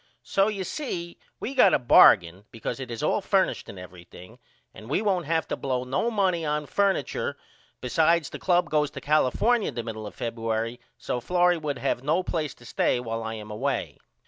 [0.23, 4.39] So you see we got a bargain ecause it is all furnished and everything
[4.73, 7.37] and we won't have to blow no noney on furniture
[7.81, 12.03] besides the club goes to California the middle of Febuery so Florrie would not have
[12.03, 13.99] no place to stay while I am away.